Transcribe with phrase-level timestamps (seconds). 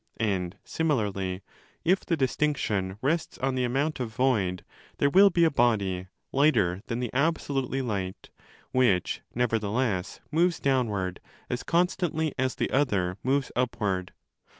[0.17, 1.43] And similarly,
[1.85, 4.65] if the distinction rests on the amount of void,
[4.97, 8.31] there will be a body, lighter than the absolutely light,
[8.71, 11.19] which nevertheless moves downward
[11.51, 14.11] as constantly as 5 the other moves upward.